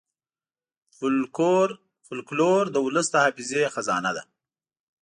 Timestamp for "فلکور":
2.15-2.63